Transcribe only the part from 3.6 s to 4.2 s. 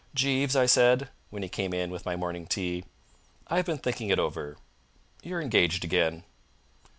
been thinking it